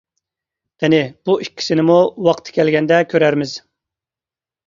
[0.83, 3.53] قېنى، بۇ ئىككىسىنىمۇ ۋاقتى كەلگەندە كۆرەرمىز.